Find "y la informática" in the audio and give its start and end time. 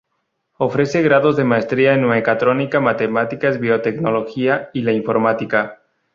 4.73-5.77